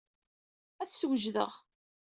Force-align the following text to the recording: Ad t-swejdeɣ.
Ad 0.81 0.89
t-swejdeɣ. 0.89 1.51